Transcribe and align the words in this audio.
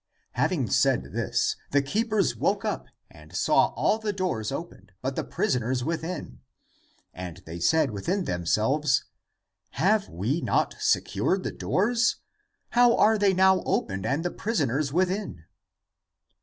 Having 0.31 0.71
said 0.71 1.03
this, 1.13 1.57
the 1.69 1.83
keepers 1.83 2.35
woke 2.35 2.65
up 2.65 2.87
and 3.11 3.35
saw 3.35 3.67
all 3.75 3.99
the 3.99 4.11
doors 4.11 4.51
opened, 4.51 4.93
but 5.03 5.15
the 5.15 5.23
prisoners 5.23 5.83
within. 5.83 6.39
And 7.13 7.37
they 7.45 7.59
said 7.59 7.91
within 7.91 8.25
themselves, 8.25 9.03
*' 9.37 9.69
Have 9.83 10.09
we 10.09 10.41
not 10.41 10.73
secured 10.79 11.43
the 11.43 11.51
doors? 11.51 12.15
How 12.69 12.95
are 12.97 13.19
they 13.19 13.35
now 13.35 13.61
opened 13.63 14.07
and 14.07 14.25
the 14.25 14.31
prisoners 14.31 14.91
within?" 14.91 15.43